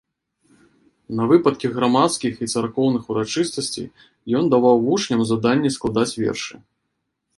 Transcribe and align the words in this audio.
На 1.17 1.23
выпадкі 1.31 1.67
грамадскіх 1.75 2.33
і 2.45 2.49
царкоўных 2.53 3.03
урачыстасцей 3.13 3.87
ён 4.41 4.49
даваў 4.55 4.75
вучням 4.89 5.19
заданні 5.33 5.69
складаць 5.77 6.15
вершы. 6.23 6.55